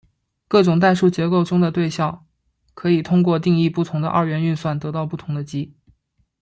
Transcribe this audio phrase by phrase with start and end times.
[0.47, 2.25] 各种代数结构中的对象
[2.73, 5.75] 可以通过定义不同的二元运算得到不同的积。